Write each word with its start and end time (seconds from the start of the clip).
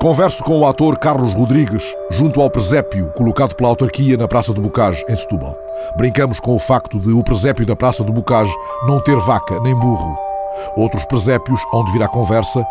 Converso 0.00 0.42
com 0.42 0.58
o 0.58 0.66
ator 0.66 0.96
Carlos 0.98 1.34
Rodrigues 1.34 1.94
junto 2.10 2.40
ao 2.40 2.48
presépio 2.48 3.12
colocado 3.14 3.54
pela 3.54 3.68
autarquia 3.68 4.16
na 4.16 4.26
Praça 4.26 4.50
do 4.50 4.58
Bocage, 4.62 5.04
em 5.06 5.14
Setúbal. 5.14 5.54
Brincamos 5.94 6.40
com 6.40 6.56
o 6.56 6.58
facto 6.58 6.98
de 6.98 7.10
o 7.10 7.22
presépio 7.22 7.66
da 7.66 7.76
Praça 7.76 8.02
do 8.02 8.10
Bocage 8.10 8.50
não 8.86 8.98
ter 8.98 9.16
vaca 9.16 9.60
nem 9.60 9.74
burro. 9.74 10.16
Outros 10.74 11.04
presépios 11.04 11.60
onde 11.74 11.92
virá 11.92 12.08
conversa, 12.08 12.64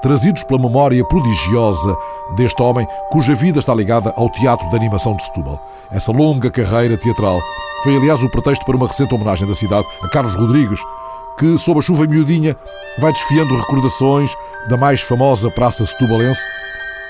trazidos 0.00 0.44
pela 0.44 0.62
memória 0.62 1.04
prodigiosa 1.04 1.94
deste 2.36 2.62
homem 2.62 2.88
cuja 3.10 3.34
vida 3.34 3.58
está 3.58 3.74
ligada 3.74 4.10
ao 4.16 4.30
Teatro 4.30 4.66
de 4.70 4.76
Animação 4.76 5.14
de 5.14 5.24
Setúbal. 5.24 5.60
Essa 5.90 6.10
longa 6.10 6.50
carreira 6.50 6.96
teatral 6.96 7.38
foi, 7.84 7.96
aliás, 7.96 8.22
o 8.22 8.30
pretexto 8.30 8.64
para 8.64 8.76
uma 8.76 8.86
recente 8.86 9.14
homenagem 9.14 9.46
da 9.46 9.54
cidade 9.54 9.86
a 10.02 10.08
Carlos 10.08 10.34
Rodrigues, 10.34 10.80
que, 11.38 11.58
sob 11.58 11.80
a 11.80 11.82
chuva 11.82 12.06
miudinha, 12.06 12.56
vai 12.98 13.12
desfiando 13.12 13.56
recordações 13.56 14.34
da 14.68 14.76
mais 14.76 15.00
famosa 15.00 15.50
praça 15.50 15.84
setubalense, 15.84 16.46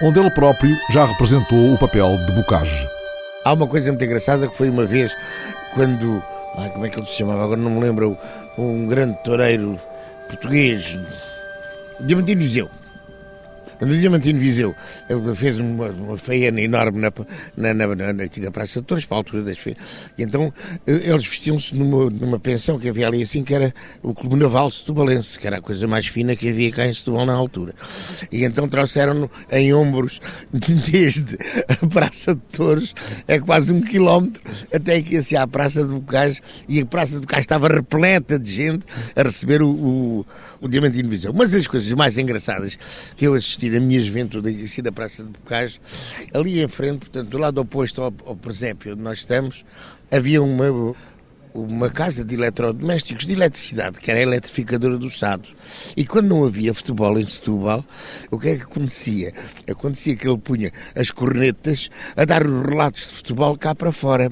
onde 0.00 0.18
ele 0.18 0.30
próprio 0.30 0.76
já 0.90 1.04
representou 1.04 1.72
o 1.72 1.78
papel 1.78 2.18
de 2.26 2.32
Bocage. 2.32 2.88
Há 3.44 3.52
uma 3.52 3.66
coisa 3.66 3.90
muito 3.90 4.04
engraçada 4.04 4.48
que 4.48 4.56
foi 4.56 4.70
uma 4.70 4.84
vez 4.84 5.16
quando. 5.74 6.22
Ai, 6.56 6.70
como 6.70 6.86
é 6.86 6.90
que 6.90 6.98
ele 6.98 7.06
se 7.06 7.16
chamava? 7.16 7.44
Agora 7.44 7.60
não 7.60 7.70
me 7.70 7.80
lembro. 7.80 8.16
Um 8.58 8.86
grande 8.86 9.16
toureiro 9.24 9.80
português, 10.28 10.98
Diamantino 12.00 12.40
Viseu 12.40 12.81
Diamantino 13.86 14.38
Viseu, 14.38 14.74
fez 15.34 15.58
uma, 15.58 15.88
uma 15.88 16.18
feiana 16.18 16.60
enorme 16.60 17.00
na, 17.00 17.12
na, 17.56 17.74
na, 17.74 18.12
na, 18.12 18.24
aqui 18.24 18.40
na 18.40 18.50
Praça 18.50 18.80
de 18.80 18.86
Torres, 18.86 19.04
para 19.04 19.16
a 19.16 19.20
altura 19.20 19.42
das 19.42 19.58
feiras. 19.58 19.82
E 20.16 20.22
então 20.22 20.52
eh, 20.86 21.10
eles 21.10 21.26
vestiam-se 21.26 21.74
numa, 21.74 22.08
numa 22.10 22.38
pensão 22.38 22.78
que 22.78 22.88
havia 22.88 23.06
ali 23.06 23.22
assim, 23.22 23.42
que 23.42 23.54
era 23.54 23.74
o 24.02 24.14
Clube 24.14 24.36
Naval 24.36 24.70
Setubalense, 24.70 25.38
que 25.38 25.46
era 25.46 25.58
a 25.58 25.60
coisa 25.60 25.86
mais 25.88 26.06
fina 26.06 26.36
que 26.36 26.48
havia 26.48 26.70
cá 26.70 26.86
em 26.86 26.92
Setúbal 26.92 27.26
na 27.26 27.34
altura. 27.34 27.74
E 28.30 28.44
então 28.44 28.68
trouxeram-no 28.68 29.30
em 29.50 29.72
ombros 29.72 30.20
desde 30.52 31.36
a 31.68 31.86
Praça 31.86 32.34
de 32.34 32.40
Torres, 32.56 32.94
é 33.26 33.40
quase 33.40 33.72
um 33.72 33.80
quilómetro, 33.80 34.42
até 34.72 35.02
que 35.02 35.16
assim 35.16 35.36
à 35.36 35.46
Praça 35.46 35.82
de 35.84 35.92
Bocais, 35.92 36.40
e 36.68 36.80
a 36.80 36.86
Praça 36.86 37.14
de 37.14 37.20
Bocais 37.20 37.42
estava 37.42 37.68
repleta 37.68 38.38
de 38.38 38.50
gente 38.50 38.86
a 39.16 39.22
receber 39.22 39.62
o, 39.62 39.70
o 39.70 40.26
Diamantino 40.68 41.08
Viseu. 41.08 41.32
Uma 41.32 41.46
das 41.46 41.66
coisas 41.66 41.90
mais 41.92 42.18
engraçadas 42.18 42.78
que 43.16 43.26
eu 43.26 43.34
assisti 43.34 43.70
da 43.70 43.80
minha 43.80 44.02
juventude 44.02 44.48
aqui 44.48 44.82
da 44.82 44.92
Praça 44.92 45.22
de 45.22 45.30
Bocage, 45.30 45.80
ali 46.32 46.62
em 46.62 46.68
frente, 46.68 47.00
portanto, 47.00 47.28
do 47.28 47.38
lado 47.38 47.60
oposto 47.60 48.02
ao, 48.02 48.12
ao 48.26 48.36
presépio 48.36 48.92
onde 48.92 49.02
nós 49.02 49.18
estamos, 49.18 49.64
havia 50.10 50.42
uma, 50.42 50.94
uma 51.54 51.90
casa 51.90 52.24
de 52.24 52.34
eletrodomésticos 52.34 53.26
de 53.26 53.32
eletricidade, 53.32 54.00
que 54.00 54.10
era 54.10 54.20
a 54.20 54.22
eletrificadora 54.22 54.98
do 54.98 55.10
Sado. 55.10 55.48
E 55.96 56.04
quando 56.04 56.28
não 56.28 56.44
havia 56.44 56.72
futebol 56.72 57.18
em 57.18 57.24
Setúbal, 57.24 57.84
o 58.30 58.38
que 58.38 58.48
é 58.48 58.56
que 58.56 58.62
acontecia? 58.62 59.32
Acontecia 59.68 60.16
que 60.16 60.28
ele 60.28 60.38
punha 60.38 60.72
as 60.94 61.10
cornetas 61.10 61.90
a 62.16 62.24
dar 62.24 62.46
os 62.46 62.66
relatos 62.66 63.02
de 63.02 63.14
futebol 63.14 63.56
cá 63.56 63.74
para 63.74 63.92
fora. 63.92 64.30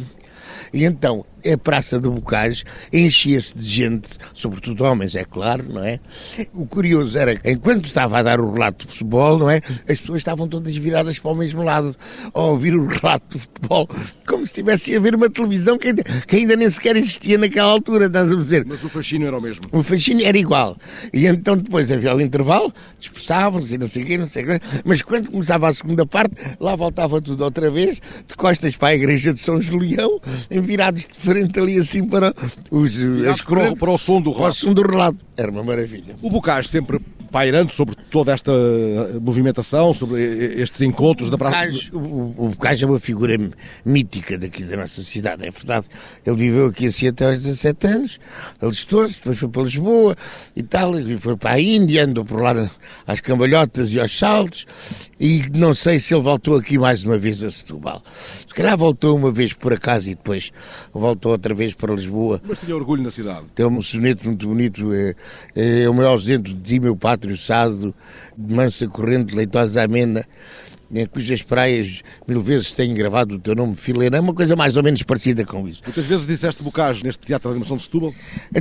E 0.73 0.85
então 0.85 1.25
a 1.49 1.59
Praça 1.59 2.01
do 2.01 2.11
Bocage 2.11 2.65
enchia-se 2.93 3.57
de 3.57 3.65
gente, 3.65 4.09
sobretudo 4.35 4.85
homens, 4.85 5.15
é 5.15 5.25
claro, 5.25 5.65
não 5.69 5.83
é? 5.83 6.01
O 6.55 6.67
curioso 6.67 7.19
era 7.19 7.37
que, 7.37 7.51
enquanto 7.51 7.87
estava 7.87 8.19
a 8.19 8.23
dar 8.23 8.41
o 8.41 8.53
relato 8.53 8.87
de 8.87 8.93
futebol, 8.93 9.39
não 9.39 9.51
é? 9.51 9.61
As 9.89 10.01
pessoas 10.01 10.19
estavam 10.19 10.49
todas 10.49 10.75
viradas 10.77 11.19
para 11.19 11.31
o 11.31 11.35
mesmo 11.35 11.63
lado, 11.63 11.95
a 12.33 12.41
ouvir 12.41 12.75
o 12.75 12.87
relato 12.87 13.37
de 13.37 13.43
futebol, 13.43 13.89
como 14.27 14.47
se 14.47 14.53
estivessem 14.53 14.97
a 14.97 15.01
ver 15.01 15.15
uma 15.15 15.31
televisão 15.31 15.79
que 15.79 15.89
ainda, 15.89 16.03
que 16.03 16.37
ainda 16.37 16.57
nem 16.57 16.69
sequer 16.69 16.97
existia 16.97 17.39
naquela 17.39 17.71
altura, 17.71 18.07
estás 18.07 18.33
a 18.33 18.37
dizer? 18.37 18.65
Mas 18.67 18.83
o 18.85 18.89
fascínio 18.89 19.27
era 19.27 19.39
o 19.39 19.41
mesmo. 19.41 19.65
O 19.73 19.83
fascínio 19.83 20.27
era 20.27 20.37
igual. 20.39 20.77
E 21.13 21.27
então 21.27 21.57
depois 21.57 21.91
havia 21.91 22.15
o 22.15 22.21
intervalo, 22.21 22.73
dispersavam-se 22.99 23.75
e 23.75 23.79
não 23.79 23.87
sei 23.87 24.03
o 24.03 24.07
quê, 24.07 24.19
não 24.19 24.27
sei 24.27 24.45
o 24.45 24.47
quê, 24.47 24.61
mas 24.85 25.03
quando 25.03 25.31
começava 25.31 25.69
a 25.69 25.75
segunda 25.75 26.07
parte, 26.07 26.35
lá 26.59 26.77
voltava 26.77 27.21
tudo 27.21 27.45
outra 27.45 27.71
vez, 27.71 28.01
de 28.27 28.35
costas 28.37 28.77
para 28.77 28.89
a 28.89 28.95
igreja 28.95 29.33
de 29.33 29.41
São 29.41 29.61
Julião, 29.61 30.21
virados 30.51 31.07
de 31.07 31.17
frente 31.31 31.61
ali 31.61 31.79
assim 31.79 32.05
para 32.05 32.35
os 32.71 32.97
as 33.29 33.41
para, 33.43 33.73
o, 33.73 33.77
para 33.77 33.91
o 33.91 33.99
som 33.99 34.21
do 34.21 34.33
relato. 34.33 34.57
Som 34.57 34.75
do 34.75 34.83
relato. 34.83 35.19
Era 35.37 35.51
uma 35.53 35.63
maravilha. 35.63 36.17
O 36.21 36.29
Bocage 36.29 36.69
sempre 36.69 37.01
pairando 37.31 37.73
sobre 37.73 37.95
toda 38.11 38.33
esta 38.33 38.53
movimentação, 39.21 39.95
sobre 39.95 40.21
estes 40.61 40.83
encontros 40.83 41.31
da 41.31 41.39
praça. 41.39 41.57
O, 41.93 41.99
o, 41.99 42.35
o 42.47 42.49
Bocage 42.49 42.85
é 42.85 42.87
uma 42.87 42.99
figura 42.99 43.37
mítica 43.85 44.37
daqui 44.37 44.65
da 44.65 44.77
nossa 44.77 45.03
cidade, 45.03 45.47
é 45.47 45.51
verdade. 45.51 45.87
Ele 46.27 46.37
viveu 46.37 46.67
aqui 46.67 46.89
assim 46.89 47.09
até 47.09 47.27
aos 47.27 47.39
17 47.39 47.87
anos, 47.87 48.19
alistou-se, 48.61 49.15
depois 49.15 49.39
foi 49.39 49.49
para 49.49 49.63
Lisboa 49.63 50.17
e 50.57 50.63
tal, 50.63 50.99
e 50.99 51.17
foi 51.19 51.37
para 51.37 51.53
a 51.53 51.61
Índia, 51.61 52.05
andou 52.05 52.25
por 52.25 52.41
lá 52.41 52.71
às 53.07 53.21
cambalhotas 53.21 53.93
e 53.93 54.01
aos 54.01 54.17
saltos, 54.17 54.67
e 55.19 55.43
não 55.55 55.73
sei 55.73 56.01
se 56.01 56.15
ele 56.15 56.23
voltou 56.23 56.57
aqui 56.57 56.79
mais 56.79 57.05
uma 57.05 57.17
vez 57.17 57.43
a 57.43 57.51
Setúbal. 57.51 58.03
Se 58.47 58.55
calhar 58.55 58.77
voltou 58.77 59.17
uma 59.17 59.31
vez 59.31 59.53
por 59.53 59.73
acaso 59.73 60.11
e 60.11 60.15
depois 60.15 60.53
voltou 60.93 61.20
outra 61.29 61.55
vez 61.55 61.75
para 61.75 61.95
Lisboa. 61.95 62.41
Mas 62.45 62.59
tinha 62.59 62.75
orgulho 62.75 63.03
na 63.03 63.11
cidade. 63.11 63.47
Tem 63.55 63.67
um 63.67 63.83
soneto 63.83 64.27
muito 64.27 64.47
bonito, 64.47 64.93
é, 64.93 65.15
é 65.55 65.89
o 65.89 65.95
meu 65.95 66.07
ausente 66.09 66.53
de 66.53 66.81
meu 66.81 66.97
pátrio 66.97 67.37
sado, 67.37 67.95
de 68.37 68.55
mansa 68.55 68.87
corrente, 68.89 69.35
leitosa 69.35 69.83
amena, 69.83 70.27
em 70.93 71.07
cujas 71.07 71.43
praias 71.43 72.03
mil 72.27 72.43
vezes 72.43 72.73
tenho 72.73 72.95
gravado 72.95 73.37
o 73.37 73.39
teu 73.39 73.55
nome, 73.55 73.77
Filena, 73.77 74.17
é 74.17 74.21
uma 74.21 74.35
coisa 74.35 74.57
mais 74.57 74.77
ou 74.77 74.83
menos 74.83 75.03
parecida 75.03 75.45
com 75.45 75.67
isso. 75.69 75.83
Muitas 75.85 76.05
vezes 76.05 76.27
disseste 76.27 76.63
bocage 76.63 77.05
neste 77.05 77.25
Teatro 77.25 77.49
de 77.49 77.53
Animação 77.53 77.77
de 77.77 77.85
Setúbal? 77.85 78.13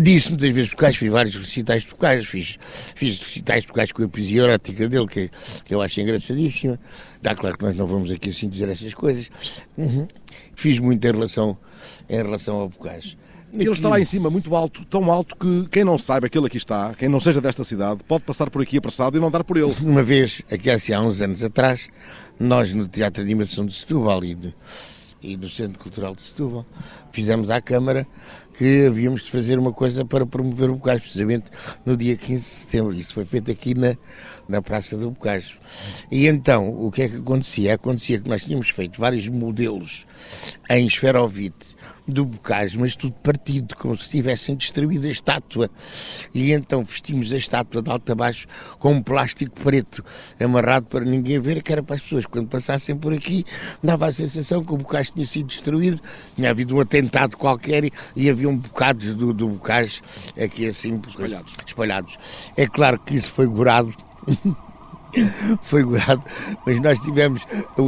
Disse 0.02 0.30
muitas 0.30 0.52
vezes 0.52 0.72
bocage, 0.72 0.98
fiz 0.98 1.12
vários 1.12 1.36
recitais 1.36 1.84
de 1.84 1.90
bocage, 1.90 2.26
fiz, 2.26 2.58
fiz 2.96 3.20
recitais 3.20 3.64
de 3.64 3.68
bocage 3.70 3.94
com 3.94 4.04
a 4.04 4.08
poesia 4.08 4.44
erótica 4.44 4.88
dele, 4.88 5.08
que, 5.08 5.30
que 5.66 5.74
eu 5.74 5.82
acho 5.82 6.00
engraçadíssima. 6.02 6.80
Dá 7.22 7.36
claro 7.36 7.58
que 7.58 7.66
nós 7.66 7.76
não 7.76 7.88
vamos 7.88 8.12
aqui 8.12 8.30
assim 8.30 8.48
dizer 8.48 8.70
essas 8.70 8.94
coisas. 8.94 9.30
Uhum. 9.78 10.08
Fiz 10.60 10.78
muito 10.78 11.06
em 11.08 11.12
relação, 11.12 11.58
em 12.10 12.18
relação 12.18 12.58
ao 12.58 12.68
bocage. 12.68 13.18
Ele 13.54 13.72
está 13.72 13.88
lá 13.88 13.98
em 13.98 14.04
cima, 14.04 14.30
muito 14.30 14.54
alto, 14.54 14.84
tão 14.86 15.10
alto 15.10 15.38
que 15.38 15.70
quem 15.72 15.86
não 15.86 15.98
saiba 15.98 16.28
que 16.28 16.38
ele 16.38 16.48
aqui 16.48 16.58
está, 16.58 16.94
quem 16.94 17.08
não 17.08 17.20
seja 17.20 17.40
desta 17.40 17.64
cidade, 17.64 18.04
pode 18.06 18.26
passar 18.26 18.50
por 18.50 18.62
aqui 18.62 18.78
apressado 18.78 19.18
e 19.18 19.22
não 19.22 19.32
dar 19.32 19.44
por 19.46 19.56
ele. 19.56 19.74
Uma 19.82 20.04
vez, 20.04 20.42
aqui 20.52 20.70
assim, 20.70 20.92
há 20.92 21.02
uns 21.02 21.22
anos 21.22 21.46
atrás, 21.46 21.88
nós 22.38 22.74
no 22.74 22.90
Teatro 22.90 23.24
de 23.24 23.32
Animação 23.32 23.66
de 23.66 23.74
Setúbal 23.74 24.22
e, 24.26 24.36
de, 24.36 24.54
e 25.22 25.36
no 25.36 25.50
Centro 25.50 25.80
Cultural 25.80 26.16
de 26.16 26.22
Setúbal, 26.22 26.66
fizemos 27.12 27.50
à 27.50 27.60
Câmara 27.62 28.08
que 28.54 28.88
havíamos 28.88 29.24
de 29.24 29.32
fazer 29.32 29.60
uma 29.60 29.72
coisa 29.72 30.04
para 30.06 30.26
promover 30.26 30.70
o 30.70 30.76
Bocage, 30.76 31.02
precisamente 31.02 31.46
no 31.86 31.96
dia 31.96 32.16
15 32.16 32.34
de 32.34 32.50
setembro. 32.50 32.94
Isso 32.94 33.14
foi 33.14 33.26
feito 33.26 33.52
aqui 33.52 33.74
na, 33.74 33.96
na 34.48 34.62
Praça 34.62 34.98
do 34.98 35.12
Bocage. 35.12 35.60
E 36.12 36.28
então, 36.28 36.70
o 36.70 36.92
que 36.92 37.02
é 37.02 37.08
que 37.08 37.18
acontecia? 37.18 37.74
Acontecia 37.74 38.20
que 38.20 38.30
nós 38.30 38.44
tínhamos 38.44 38.70
feito 38.70 39.00
vários 39.00 39.28
modelos 39.28 40.06
em 40.70 40.88
esferovite 40.88 41.79
do 42.10 42.26
Bocage, 42.26 42.78
mas 42.78 42.96
tudo 42.96 43.14
partido, 43.14 43.76
como 43.76 43.98
se 43.98 44.10
tivessem 44.10 44.56
destruído 44.56 45.06
a 45.06 45.10
estátua. 45.10 45.70
E 46.34 46.52
então 46.52 46.84
vestimos 46.84 47.32
a 47.32 47.38
estátua 47.38 47.82
de 47.82 47.90
alto 47.90 48.12
a 48.12 48.16
baixo 48.16 48.48
com 48.80 48.94
um 48.94 49.02
plástico 49.02 49.60
preto 49.62 50.04
amarrado 50.40 50.88
para 50.88 51.06
ninguém 51.06 51.40
ver, 51.40 51.62
que 51.62 51.72
era 51.72 51.84
para 51.84 51.96
as 51.96 52.02
pessoas, 52.02 52.26
quando 52.26 52.48
passassem 52.48 52.96
por 52.96 53.14
aqui, 53.14 53.46
dava 53.84 54.08
a 54.08 54.12
sensação 54.12 54.64
que 54.64 54.74
o 54.74 54.78
Bocage 54.78 55.12
tinha 55.12 55.26
sido 55.26 55.48
destruído, 55.48 56.02
tinha 56.36 56.50
havido 56.50 56.76
um 56.76 56.80
atentado 56.80 57.38
qualquer 57.38 57.86
e, 57.86 57.94
e 58.16 58.30
haviam 58.30 58.56
bocados 58.58 59.14
do, 59.16 59.34
do 59.34 59.48
Bocage 59.50 60.02
aqui 60.38 60.68
assim 60.68 61.02
espalhados. 61.08 61.54
espalhados. 61.66 62.18
É 62.56 62.68
claro 62.68 63.00
que 63.00 63.16
isso 63.16 63.32
foi 63.32 63.48
gorado. 63.48 63.94
foi 65.62 65.84
curado, 65.84 66.24
mas 66.66 66.80
nós 66.80 67.00
tivemos 67.00 67.46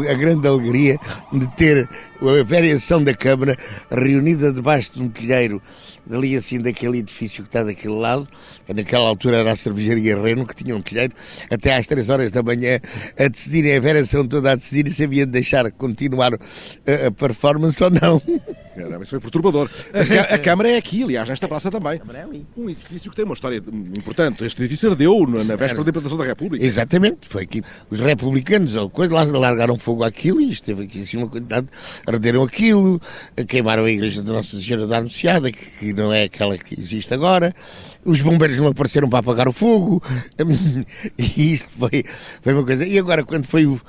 a 0.10 0.14
grande 0.14 0.48
alegria 0.48 0.98
de 1.32 1.48
ter 1.56 1.88
a 2.22 2.44
variação 2.44 3.04
da 3.04 3.14
Câmara 3.14 3.58
reunida 3.90 4.52
debaixo 4.52 4.94
de 4.94 5.02
um 5.02 5.10
telheiro, 5.10 5.62
dali 6.06 6.36
assim 6.36 6.60
daquele 6.60 7.00
edifício 7.00 7.44
que 7.44 7.50
está 7.50 7.64
daquele 7.64 7.96
lado, 7.96 8.28
naquela 8.74 9.08
altura 9.08 9.38
era 9.38 9.52
a 9.52 9.56
cervejaria 9.56 10.22
Reno, 10.22 10.46
que 10.46 10.56
tinha 10.56 10.76
um 10.76 10.82
telheiro, 10.82 11.14
até 11.50 11.76
às 11.76 11.88
três 11.88 12.10
horas 12.10 12.32
da 12.32 12.44
manhã, 12.44 12.80
a 13.18 13.28
decidirem, 13.28 13.76
a 13.76 13.82
variação 13.82 14.28
toda 14.28 14.52
a 14.52 14.56
decidir 14.56 14.92
se 14.92 15.04
havia 15.04 15.26
de 15.26 15.32
deixar 15.32 15.72
continuar 15.72 16.34
a, 16.34 17.08
a 17.08 17.12
performance 17.12 17.84
ou 17.84 17.90
não. 17.90 18.22
Caramba, 18.76 19.04
isso 19.04 19.12
foi 19.12 19.20
perturbador. 19.20 19.70
A, 19.94 20.36
a, 20.36 20.38
Câmara 20.38 20.72
é 20.72 20.78
aqui, 20.78 21.04
aliás, 21.04 21.28
nesta 21.28 21.48
praça 21.48 21.70
também. 21.70 22.02
É 22.14 22.26
um 22.58 22.70
edifício 22.70 23.10
que 23.10 23.16
tem 23.16 23.26
uma 23.26 23.34
história 23.34 23.58
importante. 23.58 24.46
Este 24.46 24.62
edifício 24.62 24.90
ardeu 24.90 25.28
na 25.28 25.56
véspera 25.56 25.84
da 25.84 25.90
implantação 25.90 26.18
da 26.18 26.26
República. 26.26 26.66
Exatamente, 26.66 27.28
foi 27.28 27.44
aqui. 27.44 27.62
Os 27.90 28.00
republicanos, 28.00 28.76
coisa, 28.92 29.14
lá 29.14 29.24
largaram 29.24 29.78
fogo 29.78 30.04
àquilo 30.04 30.42
e 30.42 30.52
esteve 30.52 30.84
aqui 30.84 31.02
assim 31.02 31.18
uma 31.18 31.28
quantidade, 31.28 31.68
arderam 32.08 32.44
aquilo, 32.44 33.02
queimaram 33.48 33.84
a 33.84 33.92
igreja 33.92 34.22
da 34.22 34.34
Nossa 34.34 34.60
Senhora 34.60 34.88
da 34.88 34.98
Anunciada, 34.98 35.52
que, 35.52 35.66
que 35.66 35.94
não 35.94 36.14
é 36.14 36.24
aquela 36.24 36.58
que 36.58 36.80
existe 36.80 37.14
agora. 37.14 37.54
Os 38.06 38.22
bombeiros 38.22 38.58
não 38.58 38.68
apareceram 38.68 39.10
para 39.10 39.20
apagar 39.20 39.48
o 39.48 39.54
fogo. 39.54 40.02
E 41.18 41.54
isto 41.54 41.70
foi, 41.70 42.04
foi 42.42 42.54
uma 42.54 42.66
coisa. 42.66 42.86
E 42.86 42.98
agora, 42.98 43.24
quando 43.24 43.46
foi 43.46 43.66
o, 43.66 43.80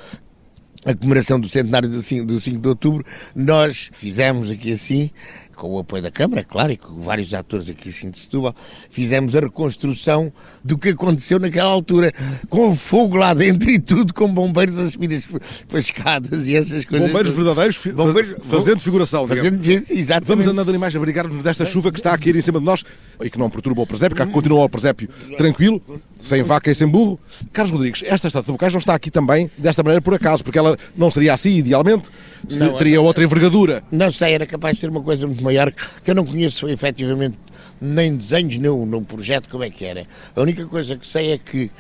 a 0.85 0.95
comemoração 0.95 1.39
do 1.39 1.49
centenário 1.49 1.89
do 1.89 2.03
5, 2.03 2.27
do 2.27 2.41
5 2.41 2.59
de 2.59 2.69
outubro, 2.69 3.07
nós 3.35 3.91
fizemos 3.95 4.51
aqui 4.51 4.73
assim, 4.73 5.11
com 5.55 5.69
o 5.69 5.79
apoio 5.79 6.03
da 6.03 6.11
Câmara, 6.11 6.41
é 6.41 6.45
claro, 6.45 6.73
e 6.73 6.77
com 6.77 7.03
vários 7.03 7.33
atores 7.35 7.69
aqui 7.71 7.89
assim 7.89 8.11
de 8.11 8.19
Setúbal, 8.19 8.55
fizemos 8.91 9.37
a 9.37 9.41
reconstrução 9.41 10.33
do 10.65 10.79
que 10.79 10.91
aconteceu 10.91 11.39
naquela 11.39 11.71
altura, 11.71 12.13
com 12.49 12.75
fogo 12.75 13.17
lá 13.17 13.35
dentro 13.35 13.71
e 13.71 13.79
tudo, 13.79 14.13
com 14.13 14.33
bombeiros 14.33 14.79
a 14.79 14.91
subir 14.91 15.15
as, 15.17 15.75
as 15.75 15.85
escadas 15.85 16.49
e 16.49 16.57
essas 16.57 16.85
coisas. 16.85 17.09
Bombeiros 17.09 17.35
verdadeiros, 17.35 17.77
fi 17.77 17.93
bombeiros, 17.93 18.37
fazendo 18.43 18.81
figuração. 18.81 19.27
Fazendo, 19.27 19.63
exatamente. 19.91 20.29
Vamos 20.29 20.47
andando 20.47 20.71
em 20.71 20.75
imagem, 20.75 20.99
abrigar-nos 20.99 21.43
desta 21.43 21.65
chuva 21.65 21.91
que 21.91 21.99
está 21.99 22.15
a 22.15 22.19
cair 22.19 22.37
em 22.37 22.41
cima 22.41 22.59
de 22.59 22.65
nós 22.65 22.85
e 23.21 23.31
que 23.31 23.39
não 23.39 23.51
perturba 23.51 23.83
o 23.83 23.87
presépio, 23.87 24.17
que 24.17 24.33
continua 24.33 24.65
o 24.65 24.69
presépio 24.69 25.09
tranquilo, 25.37 25.83
sem 26.21 26.43
vaca 26.43 26.71
e 26.71 26.75
sem 26.75 26.87
burro. 26.87 27.19
Carlos 27.53 27.73
Rodrigues, 27.73 28.03
esta 28.05 28.29
estátua 28.29 28.47
do 28.47 28.53
Bocage 28.53 28.75
não 28.75 28.81
está 28.81 28.95
aqui 28.95 29.11
também 29.11 29.51
desta 29.59 29.83
maneira 29.83 30.01
por 30.01 30.15
acaso, 30.15 30.43
porque 30.43 30.59
ela 30.59 30.79
não 30.97 31.11
seria 31.11 31.35
assim 31.35 31.57
idealmente, 31.57 32.11
não, 32.51 32.77
teria 32.77 33.01
outra 33.01 33.23
envergadura. 33.25 33.83
Não 33.91 34.11
sei, 34.11 34.35
era 34.35 34.47
capaz 34.47 34.77
de 34.77 34.81
ser 34.81 34.91
uma 34.91 35.03
coisa 35.03 35.27
muito 35.27 35.42
maior, 35.43 35.73
que 36.03 36.11
eu 36.11 36.15
não 36.15 36.25
conheço 36.25 36.69
efetivamente 36.69 37.37
nem 37.81 38.17
desenhos, 38.17 38.57
nem 38.57 38.87
no 38.87 39.03
projeto 39.03 39.49
como 39.49 39.65
é 39.65 39.71
que 39.71 39.85
era. 39.85 40.07
A 40.35 40.41
única 40.41 40.65
coisa 40.67 40.97
que 40.97 41.07
sei 41.07 41.33
é 41.33 41.39
que 41.39 41.71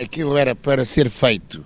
aquilo 0.00 0.36
era 0.36 0.54
para 0.54 0.84
ser 0.84 1.10
feito. 1.10 1.64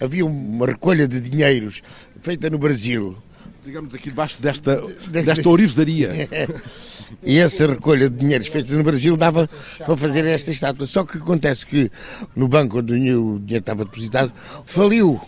Havia 0.00 0.24
uma 0.24 0.66
recolha 0.66 1.06
de 1.06 1.20
dinheiros 1.20 1.82
feita 2.20 2.48
no 2.48 2.58
Brasil. 2.58 3.16
Digamos 3.64 3.94
aqui 3.94 4.10
debaixo 4.10 4.40
desta, 4.40 4.80
desta 5.08 5.48
orivesaria. 5.48 6.28
e 7.22 7.38
essa 7.38 7.66
recolha 7.66 8.08
de 8.08 8.16
dinheiros 8.16 8.48
feita 8.48 8.72
no 8.74 8.84
Brasil 8.84 9.16
dava 9.16 9.48
para 9.78 9.96
fazer 9.96 10.24
esta 10.24 10.50
estátua. 10.50 10.86
Só 10.86 11.04
que 11.04 11.18
acontece 11.18 11.66
que 11.66 11.90
no 12.34 12.48
banco 12.48 12.78
onde 12.78 12.92
o 12.92 13.38
dinheiro 13.38 13.42
estava 13.50 13.84
depositado 13.84 14.32
faliu 14.64 15.20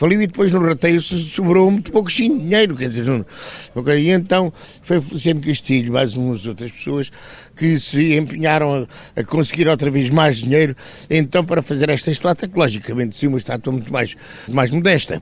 faliu 0.00 0.22
e 0.22 0.26
depois 0.26 0.50
no 0.50 0.66
rateio 0.66 0.98
sobrou 1.02 1.70
muito 1.70 1.92
pouco 1.92 2.10
dinheiro, 2.10 2.74
quer 2.74 2.88
dizer, 2.88 3.04
não, 3.04 3.24
okay, 3.74 3.98
e 3.98 4.10
então 4.10 4.50
foi 4.82 4.98
sempre 5.18 5.48
Castilho, 5.48 5.92
mais 5.92 6.16
umas 6.16 6.46
outras 6.46 6.72
pessoas 6.72 7.12
que 7.60 7.78
se 7.78 8.16
empenharam 8.16 8.86
a, 9.14 9.20
a, 9.20 9.22
conseguir 9.22 9.68
outra 9.68 9.90
vez 9.90 10.08
mais 10.08 10.38
dinheiro, 10.38 10.74
então 11.10 11.44
para 11.44 11.60
fazer 11.60 11.90
esta 11.90 12.10
estátua, 12.10 12.48
que 12.48 12.58
logicamente 12.58 13.14
sim, 13.14 13.26
uma 13.26 13.36
estátua 13.36 13.70
muito 13.70 13.92
mais, 13.92 14.16
mais 14.48 14.70
modesta 14.70 15.20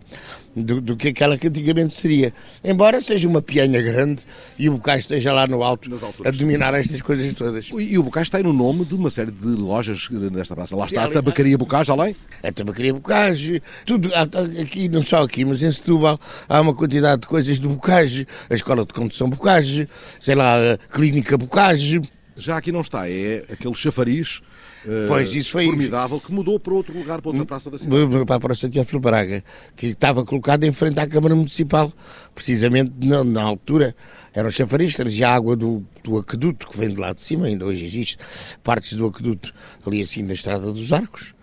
do, 0.55 0.81
do, 0.81 0.97
que 0.97 1.09
aquela 1.09 1.37
que 1.37 1.49
antigamente 1.49 1.95
seria. 1.95 2.33
Embora 2.63 3.01
seja 3.01 3.27
uma 3.27 3.43
pianha 3.43 3.83
grande 3.83 4.23
e 4.57 4.69
o 4.69 4.75
Bocage 4.75 5.01
esteja 5.01 5.33
lá 5.33 5.49
no 5.49 5.65
alto 5.65 5.91
a 6.25 6.31
dominar 6.31 6.75
estas 6.75 7.03
coisas 7.03 7.35
todas. 7.35 7.71
E, 7.71 7.95
e 7.95 7.99
o 7.99 8.05
Bocage 8.05 8.31
tem 8.31 8.45
no 8.45 8.53
nome 8.53 8.85
de 8.85 8.95
uma 8.95 9.11
série 9.11 9.33
de 9.33 9.47
lojas 9.49 10.09
nesta 10.11 10.55
praça. 10.55 10.77
Lá 10.77 10.87
está 10.87 11.05
a 11.05 11.09
tabacaria 11.09 11.59
Bocage, 11.59 11.91
além? 11.91 12.15
A 12.41 12.53
tabacaria 12.53 12.95
Bocage, 12.95 13.61
tudo, 13.85 14.11
aqui, 14.15 14.89
não 14.89 15.03
só 15.03 15.23
aqui, 15.23 15.45
mas 15.45 15.61
em 15.61 15.73
Setúbal, 15.73 16.21
há 16.49 16.61
uma 16.61 16.75
quantidade 16.75 17.23
de 17.23 17.27
coisas 17.27 17.59
do 17.59 17.69
Bocage, 17.71 18.29
a 18.49 18.55
Escola 18.55 18.85
de 18.85 18.93
Condução 18.93 19.29
Bocage, 19.29 19.89
sei 20.21 20.37
lá, 20.37 20.57
a 20.75 20.79
Clínica 20.93 21.37
Bocage, 21.37 22.01
já 22.39 22.57
aqui 22.57 22.73
não 22.73 22.81
está, 22.81 23.09
é 23.09 23.45
aquele 23.51 23.75
chafariz 23.75 24.41
uh, 24.85 25.09
pois, 25.09 25.35
isso 25.35 25.53
foi... 25.53 25.67
formidável 25.67 26.21
que 26.21 26.33
mudou 26.33 26.59
para 26.59 26.73
outro 26.73 26.97
lugar, 26.97 27.21
para 27.21 27.31
outra 27.31 27.45
praça 27.45 27.71
da 27.71 27.79
cidade. 27.79 28.25
Para 28.25 28.37
a 28.37 28.41
Praça 28.41 28.69
de 28.69 28.75
Teófilo 28.75 29.01
Braga, 29.01 29.45
que 29.77 29.87
estava 29.87 30.25
colocado 30.25 30.65
em 30.65 30.73
frente 30.73 30.99
à 31.01 31.07
Câmara 31.07 31.35
Municipal, 31.35 31.93
precisamente 32.35 32.93
na, 33.03 33.25
na 33.25 33.43
altura. 33.43 33.95
Eram 34.33 34.51
chafariz, 34.51 34.95
trazia 34.95 35.31
água 35.31 35.57
do, 35.57 35.85
do 36.05 36.17
aqueduto, 36.17 36.69
que 36.69 36.79
vem 36.79 36.89
de 36.91 37.01
lá 37.01 37.13
de 37.13 37.21
cima, 37.21 37.47
ainda 37.47 37.65
hoje 37.65 37.85
existe 37.85 38.17
partes 38.63 38.97
do 38.97 39.07
aqueduto 39.07 39.53
ali 39.85 40.01
assim 40.01 40.23
na 40.23 40.33
Estrada 40.33 40.73
dos 40.73 40.93
Arcos 40.93 41.38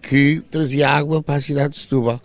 que 0.00 0.42
trazia 0.50 0.88
água 0.90 1.22
para 1.22 1.36
a 1.36 1.40
cidade 1.40 1.74
de 1.74 1.80
Setúbal. 1.80 2.20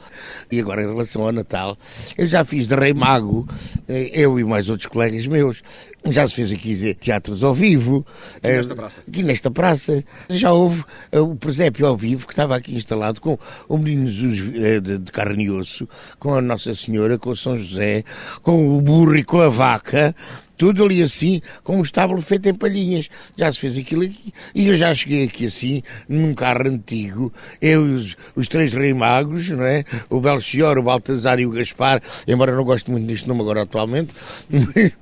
E 0.52 0.60
agora, 0.60 0.84
em 0.84 0.88
relação 0.88 1.24
ao 1.24 1.32
Natal, 1.32 1.78
eu 2.18 2.28
já 2.28 2.44
fiz 2.44 2.68
de 2.68 2.76
Rei 2.76 2.94
Mago, 2.94 3.48
eh, 3.88 4.10
eu 4.14 4.40
e 4.40 4.44
mais 4.44 4.70
outros 4.70 4.88
colegas 4.88 5.26
meus. 5.28 5.64
Já 6.06 6.28
se 6.28 6.36
fez 6.36 6.52
aqui 6.52 6.94
teatros 6.96 7.44
ao 7.44 7.54
vivo. 7.54 8.06
Aqui 8.38 8.48
nesta 8.48 8.76
praça. 8.76 9.02
Aqui 9.08 9.24
nesta 9.24 9.52
praça. 9.52 10.04
Já 10.30 10.52
houve 10.52 10.84
eh, 11.12 11.20
o 11.20 11.36
presépio 11.36 11.86
ao 11.86 11.98
vivo, 11.98 12.28
que 12.28 12.34
estava 12.34 12.56
aqui 12.56 12.76
instalado 12.76 13.20
com 13.22 13.38
o 13.68 13.78
Menino 13.78 14.08
Jesus 14.08 14.56
eh, 14.56 14.80
de 14.80 15.12
carne 15.12 15.46
e 15.46 15.50
osso, 15.50 15.88
com 16.20 16.34
a 16.34 16.42
Nossa 16.42 16.74
Senhora, 16.74 17.18
com 17.18 17.32
o 17.32 17.36
São 17.36 17.58
José, 17.58 18.04
com 18.42 18.78
o 18.78 18.82
burro 18.82 19.16
e 19.16 19.24
com 19.24 19.40
a 19.40 19.50
vaca 19.50 20.16
tudo 20.58 20.84
ali 20.84 21.02
assim, 21.02 21.42
com 21.64 21.78
um 21.78 21.82
estábulo 21.82 22.22
feito 22.22 22.50
em 22.50 22.54
palhinhas. 22.54 23.10
Já 23.36 23.52
se 23.52 23.60
fez 23.60 23.78
aquilo 23.78 24.04
aqui. 24.04 24.34
E 24.54 24.68
eu 24.68 24.76
já 24.76 24.94
cheguei 24.94 25.26
aqui 25.26 25.46
assim, 25.46 25.84
num 26.10 26.34
carro 26.34 26.68
antigo, 26.68 27.32
eu 27.62 27.88
e 27.88 27.94
os, 27.94 28.18
os 28.36 28.48
três 28.48 28.74
rei 28.74 28.94
magos, 28.94 29.50
não 29.52 29.64
é? 29.64 29.84
O 30.10 30.20
Belchior, 30.20 30.78
o 30.78 30.84
Baltazar 30.84 31.40
e 31.40 31.46
o 31.46 31.52
Gaspar, 31.52 32.02
embora 32.28 32.52
eu 32.52 32.58
não 32.58 32.64
goste 32.64 32.90
muito 32.90 33.06
deste 33.06 33.28
nome 33.28 33.42
agora 33.42 33.62
atualmente, 33.62 34.14
mas, 34.50 34.94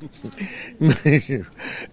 mas 0.79 1.29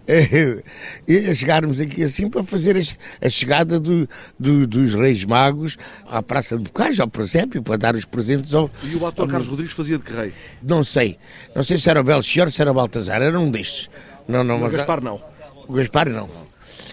é, 0.07 1.33
chegarmos 1.35 1.79
aqui 1.79 2.03
assim 2.03 2.29
para 2.29 2.43
fazer 2.43 2.75
a, 2.77 3.25
a 3.25 3.29
chegada 3.29 3.79
do, 3.79 4.07
do, 4.39 4.67
dos 4.67 4.93
reis 4.93 5.23
magos 5.23 5.77
à 6.09 6.21
Praça 6.21 6.57
de 6.57 6.63
Bocage, 6.63 7.01
ao 7.01 7.07
presépio, 7.07 7.61
para 7.63 7.77
dar 7.77 7.95
os 7.95 8.05
presentes 8.05 8.53
ao... 8.53 8.69
E 8.83 8.95
o 8.95 9.05
ator 9.05 9.25
ao... 9.25 9.31
Carlos 9.31 9.47
Rodrigues 9.47 9.73
fazia 9.73 9.97
de 9.97 10.03
que 10.03 10.13
rei? 10.13 10.33
Não 10.61 10.83
sei. 10.83 11.17
Não 11.55 11.63
sei 11.63 11.77
se 11.77 11.89
era 11.89 12.01
o 12.01 12.03
Belchior, 12.03 12.51
se 12.51 12.61
era 12.61 12.71
o 12.71 12.73
Baltazar, 12.73 13.21
era 13.21 13.39
um 13.39 13.51
destes. 13.53 13.89
Não, 14.27 14.43
não, 14.43 14.63
o 14.63 14.69
Gaspar 14.69 15.01
não. 15.01 15.21
O 15.67 15.73
Gaspar 15.73 16.09
não. 16.09 16.29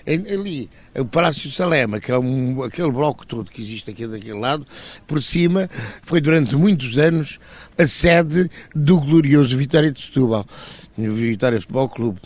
Ali, 0.06 0.70
o 0.98 1.04
Palácio 1.04 1.50
Salema, 1.50 2.00
que 2.00 2.10
é 2.10 2.18
um, 2.18 2.62
aquele 2.62 2.90
bloco 2.90 3.26
todo 3.26 3.50
que 3.50 3.60
existe 3.60 3.90
aqui 3.90 4.06
daquele 4.06 4.38
lado, 4.38 4.66
por 5.06 5.22
cima, 5.22 5.68
foi 6.02 6.20
durante 6.20 6.56
muitos 6.56 6.98
anos 6.98 7.38
a 7.78 7.86
sede 7.86 8.50
do 8.74 9.00
glorioso 9.00 9.56
Vitória 9.56 9.90
de 9.90 10.00
Setúbal, 10.00 10.46
o 10.96 11.12
Vitória 11.12 11.60
Futebol 11.60 11.88
Clube. 11.88 12.20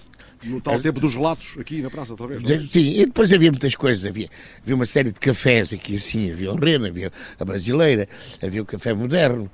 No 0.45 0.61
tal 0.61 0.79
tempo 0.79 1.01
dos 1.01 1.15
relatos, 1.15 1.57
aqui 1.59 1.81
na 1.81 1.89
praça, 1.89 2.15
talvez. 2.15 2.43
Não? 2.43 2.51
É? 2.51 2.61
Sim, 2.61 3.01
e 3.01 3.07
depois 3.07 3.33
havia 3.33 3.51
muitas 3.51 3.75
coisas. 3.75 4.05
Havia, 4.05 4.29
havia 4.63 4.75
uma 4.75 4.85
série 4.85 5.11
de 5.11 5.19
cafés 5.19 5.73
aqui 5.73 5.97
assim. 5.97 6.31
Havia 6.31 6.53
o 6.53 6.57
Rena, 6.57 6.89
havia 6.89 7.11
a 7.41 7.45
Brasileira, 7.47 8.07
havia 8.43 8.61
o 8.61 8.67
Café 8.67 8.93
Moderno. 8.93 9.51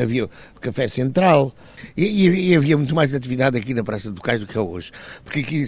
Havia 0.00 0.26
o 0.26 0.60
Café 0.60 0.86
Central 0.88 1.54
e, 1.96 2.50
e, 2.50 2.56
havia 2.56 2.76
muito 2.76 2.94
mais 2.94 3.14
atividade 3.14 3.56
aqui 3.56 3.72
na 3.72 3.82
Praça 3.82 4.10
do 4.10 4.20
Cais 4.20 4.40
do 4.40 4.46
que 4.46 4.56
é 4.56 4.60
hoje, 4.60 4.92
porque 5.24 5.40
aqui 5.40 5.64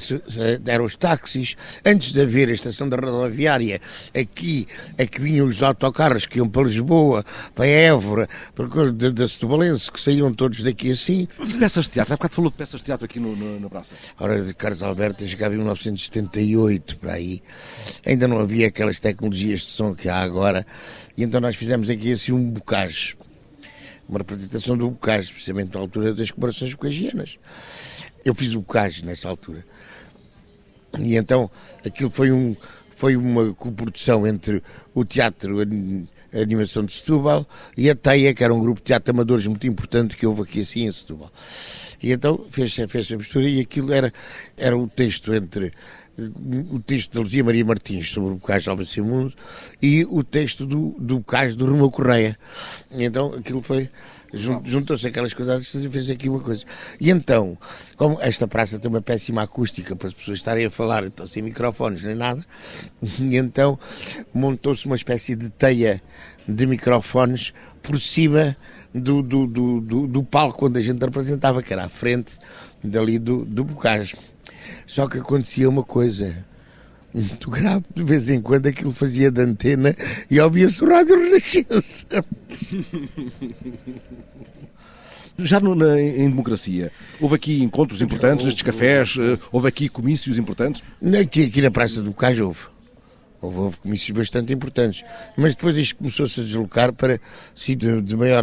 eram 0.66 0.84
os 0.84 0.96
táxis, 0.96 1.56
antes 1.84 2.12
de 2.12 2.20
haver 2.20 2.48
a 2.48 2.52
estação 2.52 2.88
da 2.88 2.96
rodoviária, 2.96 3.80
aqui 4.14 4.66
é 4.98 5.06
que 5.06 5.20
vinham 5.20 5.46
os 5.46 5.62
autocarros 5.62 6.26
que 6.26 6.38
iam 6.38 6.48
para 6.48 6.64
Lisboa, 6.64 7.24
para 7.54 7.66
Évora, 7.66 8.28
para, 8.54 8.92
da, 8.92 9.10
da 9.10 9.28
Setubalense, 9.28 9.90
que 9.90 10.00
saíam 10.00 10.32
todos 10.32 10.62
daqui 10.62 10.92
assim. 10.92 11.26
E 11.46 11.54
peças 11.54 11.86
de 11.86 11.92
teatro? 11.92 12.14
Há 12.14 12.16
bocado 12.16 12.34
falou 12.34 12.50
de 12.50 12.56
peças 12.56 12.80
de 12.80 12.84
teatro 12.84 13.06
aqui 13.06 13.18
no, 13.18 13.34
no, 13.34 13.60
na 13.60 13.68
Praça. 13.68 13.94
Ora, 14.18 14.40
de 14.40 14.54
Carlos 14.54 14.82
Alberto 14.82 15.26
chegava 15.26 15.54
em 15.54 15.58
1978, 15.58 16.98
para 16.98 17.14
aí. 17.14 17.42
Ainda 18.04 18.28
não 18.28 18.38
havia 18.38 18.66
aquelas 18.66 19.00
tecnologias 19.00 19.60
de 19.60 19.66
som 19.66 19.94
que 19.94 20.08
há 20.08 20.20
agora, 20.20 20.66
e 21.16 21.24
então 21.24 21.40
nós 21.40 21.56
fizemos 21.56 21.88
aqui 21.88 22.12
assim 22.12 22.32
um 22.32 22.50
bocage 22.50 23.16
uma 24.08 24.18
representação 24.18 24.76
do 24.76 24.90
Bocage, 24.90 25.32
precisamente 25.32 25.74
na 25.74 25.80
altura 25.80 26.14
das 26.14 26.30
comemorações 26.30 26.72
bocagianas. 26.72 27.38
Eu 28.24 28.34
fiz 28.34 28.54
o 28.54 28.60
Bocage 28.60 29.04
nessa 29.04 29.28
altura. 29.28 29.64
E 30.98 31.16
então 31.16 31.50
aquilo 31.84 32.10
foi, 32.10 32.30
um, 32.30 32.56
foi 32.94 33.16
uma 33.16 33.52
coprodução 33.54 34.26
entre 34.26 34.62
o 34.94 35.04
teatro, 35.04 35.58
a 35.60 36.40
animação 36.40 36.84
de 36.84 36.92
Setúbal 36.92 37.46
e 37.76 37.90
a 37.90 37.94
Teia, 37.94 38.34
que 38.34 38.44
era 38.44 38.54
um 38.54 38.60
grupo 38.60 38.80
de 38.80 38.86
teatro 38.86 39.12
amadores 39.12 39.46
muito 39.46 39.66
importante 39.66 40.16
que 40.16 40.26
houve 40.26 40.42
aqui 40.42 40.60
assim 40.60 40.86
em 40.86 40.92
Setúbal. 40.92 41.30
E 42.02 42.12
então 42.12 42.44
fez-se 42.50 42.86
fez 42.86 43.10
a 43.12 43.16
mistura 43.16 43.48
e 43.48 43.60
aquilo 43.60 43.92
era, 43.92 44.12
era 44.56 44.76
o 44.76 44.86
texto 44.86 45.32
entre 45.34 45.72
o 46.70 46.78
texto 46.80 47.14
da 47.14 47.20
Luzia 47.20 47.42
Maria 47.42 47.64
Martins 47.64 48.10
sobre 48.10 48.30
o 48.30 48.34
Bocage 48.34 48.64
de 48.64 48.70
Albacimundo 48.70 49.32
e 49.82 50.04
o 50.04 50.22
texto 50.22 50.64
do, 50.64 50.94
do 50.98 51.16
Bocage 51.18 51.56
do 51.56 51.66
Romeu 51.66 51.90
Correia. 51.90 52.38
E 52.90 53.04
então 53.04 53.34
aquilo 53.34 53.62
foi. 53.62 53.90
Juntou-se 54.32 55.06
aquelas 55.06 55.32
coisas 55.32 55.72
e 55.74 55.88
fez 55.88 56.10
aqui 56.10 56.28
uma 56.28 56.40
coisa. 56.40 56.64
E 57.00 57.08
então, 57.08 57.56
como 57.96 58.20
esta 58.20 58.48
praça 58.48 58.80
tem 58.80 58.90
uma 58.90 59.00
péssima 59.00 59.42
acústica 59.42 59.94
para 59.94 60.08
as 60.08 60.14
pessoas 60.14 60.38
estarem 60.38 60.66
a 60.66 60.70
falar, 60.70 61.04
então 61.04 61.24
sem 61.24 61.40
microfones 61.40 62.02
nem 62.02 62.16
nada, 62.16 62.44
e 63.20 63.36
então 63.36 63.78
montou-se 64.32 64.86
uma 64.86 64.96
espécie 64.96 65.36
de 65.36 65.50
teia 65.50 66.02
de 66.48 66.66
microfones 66.66 67.54
por 67.80 68.00
cima 68.00 68.56
do, 68.92 69.22
do, 69.22 69.46
do, 69.46 69.80
do, 69.80 70.06
do 70.08 70.22
palco 70.24 70.66
onde 70.66 70.78
a 70.78 70.82
gente 70.82 71.00
representava, 71.00 71.62
que 71.62 71.72
era 71.72 71.84
à 71.84 71.88
frente 71.88 72.36
dali 72.82 73.18
do, 73.18 73.44
do 73.44 73.62
Bocage. 73.62 74.16
Só 74.86 75.08
que 75.08 75.18
acontecia 75.18 75.68
uma 75.68 75.82
coisa 75.82 76.44
muito 77.12 77.48
grave, 77.48 77.84
de 77.94 78.02
vez 78.02 78.28
em 78.28 78.40
quando 78.40 78.66
aquilo 78.66 78.90
fazia 78.90 79.30
de 79.30 79.40
antena 79.40 79.94
e 80.28 80.40
ouvia-se 80.40 80.82
o 80.82 80.88
rádio 80.88 81.16
Renascença. 81.16 82.06
Já 85.36 85.58
no, 85.58 85.74
na, 85.74 86.00
em 86.00 86.30
democracia, 86.30 86.92
houve 87.20 87.34
aqui 87.34 87.62
encontros 87.62 88.00
importantes 88.00 88.44
nestes 88.44 88.62
cafés, 88.62 89.16
uh, 89.16 89.38
houve 89.50 89.66
aqui 89.66 89.88
comícios 89.88 90.38
importantes? 90.38 90.80
Aqui, 91.20 91.46
aqui 91.46 91.60
na 91.60 91.72
Praça 91.72 92.00
do 92.00 92.12
Cais 92.12 92.38
houve. 92.38 92.73
Houve, 93.44 93.58
houve 93.58 93.76
comícios 93.78 94.10
bastante 94.16 94.52
importantes. 94.52 95.04
Mas 95.36 95.54
depois 95.54 95.76
isto 95.76 95.96
começou-se 95.96 96.40
a 96.40 96.42
deslocar 96.42 96.92
para 96.92 97.20
sítios 97.54 98.02
de 98.04 98.16
maior, 98.16 98.42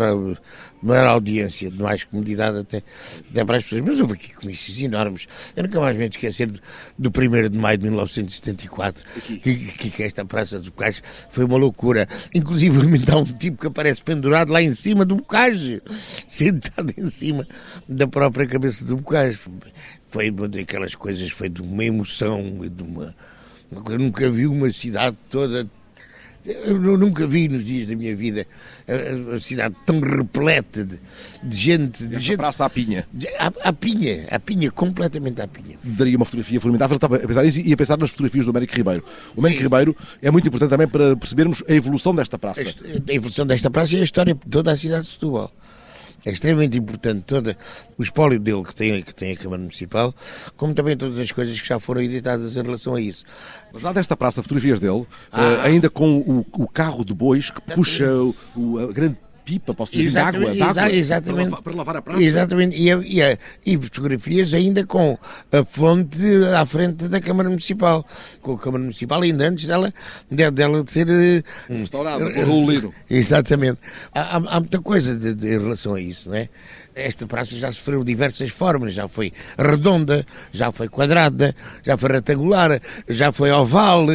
maior 0.81 1.07
audiência, 1.07 1.71
de 1.71 1.81
mais 1.81 2.03
comodidade 2.03 2.59
até, 2.59 2.83
até 3.29 3.43
para 3.43 3.57
as 3.57 3.63
pessoas. 3.63 3.81
Mas 3.81 3.99
houve 3.99 4.13
aqui 4.13 4.33
comícios 4.33 4.79
enormes. 4.79 5.27
Eu 5.55 5.63
nunca 5.63 5.79
mais 5.79 5.97
me 5.97 6.07
esquecer 6.07 6.47
do, 6.47 6.59
do 6.97 7.09
1 7.09 7.49
de 7.49 7.57
maio 7.57 7.77
de 7.77 7.85
1974, 7.85 9.03
que, 9.15 9.39
que, 9.39 9.89
que, 9.89 10.03
esta 10.03 10.23
Praça 10.23 10.59
do 10.59 10.65
Bocage 10.65 11.01
foi 11.31 11.45
uma 11.45 11.57
loucura. 11.57 12.07
Inclusive, 12.33 12.77
há 13.11 13.17
um 13.17 13.25
tipo 13.25 13.57
que 13.59 13.67
aparece 13.67 14.03
pendurado 14.03 14.51
lá 14.51 14.61
em 14.61 14.71
cima 14.71 15.03
do 15.03 15.15
Bocage, 15.15 15.81
sentado 16.27 16.93
em 16.95 17.09
cima 17.09 17.47
da 17.87 18.07
própria 18.07 18.45
cabeça 18.45 18.85
do 18.85 18.97
Bocage. 18.97 19.39
Foi 20.07 20.29
uma 20.29 20.47
daquelas 20.47 20.93
coisas, 20.93 21.31
foi 21.31 21.49
de 21.49 21.61
uma 21.61 21.83
emoção, 21.83 22.59
de 22.69 22.83
uma 22.83 23.15
eu 23.71 23.99
nunca 23.99 24.29
vi 24.29 24.47
uma 24.47 24.71
cidade 24.71 25.15
toda. 25.29 25.67
Eu 26.43 26.97
nunca 26.97 27.27
vi 27.27 27.47
nos 27.47 27.63
dias 27.63 27.87
da 27.87 27.95
minha 27.95 28.15
vida 28.15 28.47
a, 28.87 29.35
a 29.35 29.39
cidade 29.39 29.75
tão 29.85 29.99
repleta 29.99 30.83
de, 30.83 30.99
de 31.43 31.57
gente. 31.57 32.07
De 32.07 32.19
gente, 32.19 32.37
praça 32.37 32.65
à 32.65 32.69
pinha. 32.69 33.07
À, 33.37 33.69
à, 33.69 33.71
pinha, 33.71 34.25
à 34.29 34.39
pinha, 34.39 34.71
completamente 34.71 35.39
à 35.39 35.47
pinha. 35.47 35.77
Daria 35.83 36.17
uma 36.17 36.25
fotografia 36.25 36.59
formidável. 36.59 36.95
Estava 36.95 37.17
a 37.17 37.19
pensar 37.19 37.45
e 37.45 37.71
a 37.71 37.77
pensar 37.77 37.97
nas 37.97 38.09
fotografias 38.09 38.45
do 38.45 38.49
Américo 38.49 38.75
Ribeiro. 38.75 39.03
O 39.35 39.39
Américo 39.39 39.61
Ribeiro 39.61 39.95
é 40.19 40.31
muito 40.31 40.47
importante 40.47 40.71
também 40.71 40.87
para 40.87 41.15
percebermos 41.15 41.63
a 41.69 41.73
evolução 41.73 42.15
desta 42.15 42.39
praça. 42.39 42.61
A, 42.61 43.11
a 43.11 43.13
evolução 43.13 43.45
desta 43.45 43.69
praça 43.69 43.95
e 43.95 44.01
a 44.01 44.03
história 44.03 44.33
de 44.33 44.49
toda 44.49 44.71
a 44.71 44.77
cidade 44.77 45.03
de 45.03 45.09
Setúbal 45.09 45.53
é 46.25 46.31
extremamente 46.31 46.77
importante 46.77 47.23
todo 47.23 47.55
o 47.97 48.03
espólio 48.03 48.39
dele 48.39 48.63
que 48.63 48.75
tem, 48.75 49.01
que 49.01 49.13
tem 49.13 49.33
a 49.33 49.35
Câmara 49.35 49.61
Municipal, 49.61 50.13
como 50.55 50.73
também 50.73 50.95
todas 50.95 51.19
as 51.19 51.31
coisas 51.31 51.59
que 51.59 51.67
já 51.67 51.79
foram 51.79 52.01
editadas 52.01 52.57
em 52.57 52.61
relação 52.61 52.95
a 52.95 53.01
isso. 53.01 53.25
Mas 53.73 53.85
há 53.85 53.93
desta 53.93 54.15
praça 54.15 54.41
fotografias 54.41 54.79
dele, 54.79 55.05
ah. 55.31 55.41
uh, 55.41 55.61
ainda 55.61 55.89
com 55.89 56.17
o, 56.17 56.45
o, 56.53 56.67
carro 56.67 57.03
de 57.03 57.13
bois 57.13 57.49
que 57.49 57.61
puxa 57.61 58.07
o, 58.55 58.79
a 58.79 58.93
grande 58.93 59.17
pipa, 59.43 59.73
posso 59.73 59.93
dizer, 59.93 60.11
de 60.11 60.17
água, 60.17 60.51
de 60.51 60.61
água 60.61 60.91
exatamente, 60.91 61.49
para, 61.49 61.61
para, 61.61 61.75
lavar 61.75 61.97
a 61.97 62.01
praça. 62.01 62.21
Exatamente, 62.21 62.75
e, 62.75 62.89
e, 62.89 63.37
e, 63.65 63.77
fotografias 63.77 64.53
ainda 64.53 64.85
com 64.85 65.17
a 65.51 65.63
fonte 65.65 66.19
à 66.55 66.65
frente 66.65 67.07
da 67.07 67.19
Câmara 67.19 67.49
Municipal, 67.49 68.05
com 68.41 68.53
a 68.53 68.57
Câmara 68.57 68.83
Municipal 68.83 69.21
ainda 69.21 69.47
antes 69.47 69.65
dela, 69.65 69.93
dela 70.29 70.83
ser... 70.87 71.07
Eh, 71.09 71.43
Restaurada, 71.69 72.25
uh, 72.25 72.51
o 72.51 72.69
Liro. 72.69 72.93
Exatamente. 73.09 73.79
Há, 74.13 74.37
há, 74.37 74.59
muita 74.59 74.79
coisa 74.79 75.15
de, 75.15 75.33
de, 75.33 75.47
em 75.47 75.59
relação 75.59 75.95
a 75.95 76.01
isso, 76.01 76.29
não 76.29 76.35
é? 76.35 76.49
Esta 76.93 77.25
praça 77.25 77.55
já 77.55 77.71
sofreu 77.71 78.03
diversas 78.03 78.51
formas, 78.51 78.93
já 78.93 79.07
foi 79.07 79.31
redonda, 79.57 80.25
já 80.51 80.71
foi 80.71 80.89
quadrada, 80.89 81.55
já 81.83 81.95
foi 81.97 82.11
retangular, 82.11 82.81
já 83.07 83.31
foi 83.31 83.49
oval, 83.51 84.07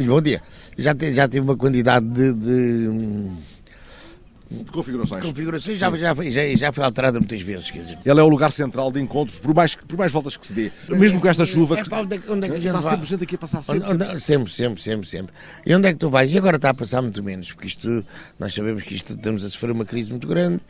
bom 0.00 0.20
dia, 0.20 0.42
já, 0.76 0.94
te, 0.94 1.14
já 1.14 1.28
teve 1.28 1.44
uma 1.44 1.56
quantidade 1.56 2.06
de, 2.06 2.34
de 2.34 3.30
de 4.62 4.70
configurações. 4.70 5.24
Configurações 5.24 5.78
já, 5.78 5.90
já, 5.96 6.14
foi, 6.14 6.30
já, 6.30 6.54
já 6.54 6.72
foi 6.72 6.84
alterada 6.84 7.18
muitas 7.18 7.40
vezes. 7.40 7.70
Quer 7.70 7.80
dizer. 7.80 7.98
Ele 8.04 8.20
é 8.20 8.22
o 8.22 8.28
lugar 8.28 8.52
central 8.52 8.92
de 8.92 9.00
encontros, 9.00 9.38
por 9.38 9.54
mais, 9.54 9.74
por 9.74 9.98
mais 9.98 10.12
voltas 10.12 10.36
que 10.36 10.46
se 10.46 10.52
dê. 10.52 10.70
Mesmo 10.88 11.20
com 11.20 11.28
esta 11.28 11.44
chuva. 11.44 11.78
É, 11.78 11.82
onde, 11.94 12.16
é, 12.16 12.20
onde 12.28 12.46
é 12.46 12.48
que 12.48 12.56
a 12.56 12.58
gente 12.58 12.76
está 12.76 12.90
sempre 12.90 13.06
gente 13.06 13.24
aqui 13.24 13.34
a 13.34 13.38
passar. 13.38 13.64
Sempre 13.64 13.90
onde, 13.90 14.20
sempre, 14.20 14.52
sempre, 14.52 14.82
sempre, 14.82 15.08
sempre. 15.08 15.34
E 15.64 15.74
onde 15.74 15.88
é 15.88 15.92
que 15.92 15.98
tu 15.98 16.10
vais? 16.10 16.32
E 16.32 16.38
agora 16.38 16.56
está 16.56 16.70
a 16.70 16.74
passar 16.74 17.02
muito 17.02 17.22
menos, 17.22 17.52
porque 17.52 17.66
isto, 17.66 18.04
nós 18.38 18.54
sabemos 18.54 18.82
que 18.82 18.94
isto, 18.94 19.14
estamos 19.14 19.44
a 19.44 19.50
sofrer 19.50 19.70
uma 19.70 19.84
crise 19.84 20.10
muito 20.10 20.26
grande. 20.26 20.60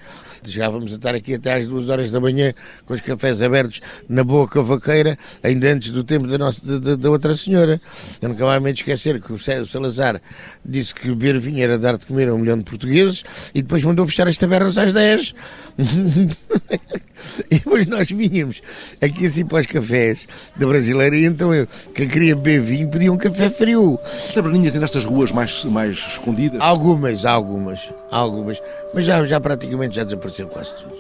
Já 0.44 0.68
vamos 0.68 0.92
a 0.92 0.96
estar 0.96 1.14
aqui 1.14 1.34
até 1.34 1.54
às 1.54 1.66
duas 1.66 1.88
horas 1.88 2.10
da 2.10 2.20
manhã 2.20 2.52
com 2.84 2.94
os 2.94 3.00
cafés 3.00 3.42
abertos 3.42 3.80
na 4.08 4.22
boa 4.22 4.48
cavaqueira, 4.48 5.18
ainda 5.42 5.72
antes 5.72 5.90
do 5.90 6.04
tempo 6.04 6.26
da, 6.26 6.38
nossa, 6.38 6.80
da, 6.80 6.96
da 6.96 7.10
outra 7.10 7.36
senhora. 7.36 7.80
Eu 8.20 8.28
nunca 8.28 8.44
mais 8.44 8.62
me 8.62 8.72
esquecer 8.72 9.20
que 9.20 9.32
o 9.32 9.38
Salazar 9.38 10.20
disse 10.64 10.94
que 10.94 11.08
beber 11.08 11.38
vinho 11.38 11.62
era 11.62 11.78
dar 11.78 11.96
de 11.96 12.06
comer 12.06 12.28
a 12.28 12.34
um 12.34 12.38
milhão 12.38 12.58
de 12.58 12.64
portugueses 12.64 13.24
e 13.54 13.62
depois 13.62 13.73
mandou 13.82 14.06
fechar 14.06 14.28
as 14.28 14.36
tabernas 14.36 14.78
às 14.78 14.92
10. 14.92 15.34
e 17.50 17.58
depois 17.58 17.86
nós 17.86 18.10
vinhamos 18.10 18.62
aqui 19.02 19.26
assim 19.26 19.44
para 19.44 19.60
os 19.60 19.66
cafés 19.66 20.28
da 20.56 20.66
brasileira 20.66 21.16
e 21.16 21.24
então 21.24 21.52
eu, 21.52 21.66
que 21.66 22.06
queria 22.06 22.36
beber 22.36 22.60
vinho, 22.60 22.88
pedia 22.88 23.12
um 23.12 23.16
café 23.16 23.50
frio. 23.50 23.98
Taberninhas 24.34 24.74
nestas 24.74 25.04
ruas 25.04 25.32
mais, 25.32 25.64
mais 25.64 25.96
escondidas? 25.96 26.60
Algumas, 26.60 27.24
algumas, 27.24 27.92
algumas. 28.10 28.62
Mas 28.94 29.04
já, 29.04 29.24
já 29.24 29.40
praticamente 29.40 29.96
já 29.96 30.04
desapareceu 30.04 30.48
quase 30.48 30.74
tudo. 30.74 30.94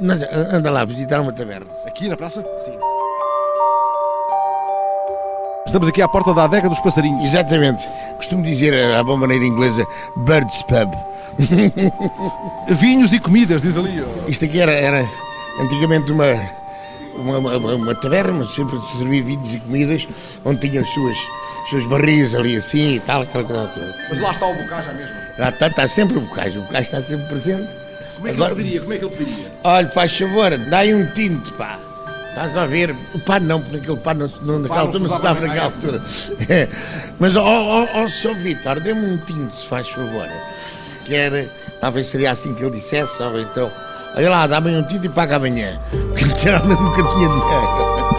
Mas 0.00 0.22
anda 0.22 0.70
lá, 0.70 0.84
visitar 0.84 1.20
uma 1.20 1.32
taberna. 1.32 1.66
Aqui 1.86 2.08
na 2.08 2.16
praça? 2.16 2.44
Sim. 2.64 2.72
Estamos 5.64 5.88
aqui 5.88 6.02
à 6.02 6.08
porta 6.08 6.34
da 6.34 6.44
adega 6.44 6.68
dos 6.68 6.80
passarinhos. 6.80 7.24
Exatamente. 7.24 7.88
Costumo 8.16 8.42
dizer, 8.42 8.74
à 8.94 9.02
boa 9.02 9.16
maneira 9.16 9.44
inglesa, 9.44 9.86
Birds 10.26 10.62
Pub. 10.64 10.92
Vinhos 12.68 13.12
e 13.12 13.20
comidas, 13.20 13.62
diz 13.62 13.76
ali. 13.76 14.02
Isto 14.28 14.44
aqui 14.44 14.60
era, 14.60 14.72
era 14.72 15.08
antigamente 15.60 16.12
uma, 16.12 16.26
uma, 17.16 17.38
uma, 17.38 17.74
uma 17.74 17.94
taberna, 17.94 18.44
sempre 18.44 18.80
se 18.80 18.98
servia 18.98 19.22
vinhos 19.22 19.54
e 19.54 19.60
comidas, 19.60 20.08
onde 20.44 20.68
tinham 20.68 20.82
as 20.82 20.88
suas, 20.90 21.16
as 21.62 21.70
suas 21.70 21.86
barris 21.86 22.34
ali 22.34 22.56
assim 22.56 22.96
e 22.96 23.00
tal, 23.00 23.22
aquela 23.22 23.44
coisa 23.44 23.66
toda. 23.68 23.94
Mas 24.08 24.20
lá 24.20 24.30
está 24.30 24.46
o 24.46 24.54
bocage 24.54 24.94
mesmo? 24.94 25.16
Lá 25.38 25.48
está, 25.48 25.66
está 25.66 25.88
sempre 25.88 26.18
o 26.18 26.20
bocage, 26.20 26.58
o 26.58 26.62
bocage 26.62 26.86
está 26.86 27.02
sempre 27.02 27.26
presente. 27.26 27.68
Como 28.16 28.28
é 28.28 28.30
que 28.30 28.36
Agora, 28.36 28.52
ele 28.52 28.62
pediria? 28.62 28.80
Como 28.80 28.92
é 28.92 28.98
que 28.98 29.04
ele 29.04 29.16
pediria? 29.16 29.52
Olha, 29.64 29.88
faz 29.90 30.18
favor, 30.18 30.58
dá-lhe 30.58 30.94
um 30.94 31.06
tinto, 31.12 31.52
pá. 31.54 31.78
Estás 32.28 32.56
a 32.56 32.64
ver? 32.64 32.96
O 33.12 33.18
pá 33.18 33.38
não, 33.38 33.60
porque 33.60 33.76
aquele 33.76 33.98
pá 33.98 34.14
não, 34.14 34.30
não, 34.40 34.60
naquela 34.60 34.80
altura 34.80 35.04
não 35.04 35.16
se 35.16 35.22
dava 35.22 35.40
naquela 35.40 35.64
altura. 35.66 36.02
Mas, 37.20 37.36
ó, 37.36 37.42
ó, 37.44 37.86
ó, 37.92 38.08
Sr. 38.08 38.34
Vitor, 38.36 38.80
dê-me 38.80 39.06
um 39.06 39.18
tinto, 39.18 39.52
se 39.52 39.66
faz 39.66 39.86
favor 39.88 40.28
que 41.12 41.16
era, 41.16 41.46
talvez 41.78 42.06
seria 42.06 42.30
assim 42.30 42.54
que 42.54 42.64
ele 42.64 42.70
dissesse, 42.70 43.22
ou 43.22 43.38
então, 43.38 43.70
olha 44.16 44.30
lá, 44.30 44.46
dá-me 44.46 44.74
um 44.74 44.82
tinto 44.82 45.04
e 45.04 45.08
paga 45.10 45.36
amanhã, 45.36 45.78
porque 46.08 46.24
literalmente 46.24 46.82
nunca 46.82 47.02
tinha 47.02 47.28
dinheiro. 47.28 48.11